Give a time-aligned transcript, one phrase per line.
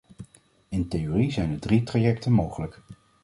[0.69, 2.81] In theorie zijn er drie trajecten mogelijk.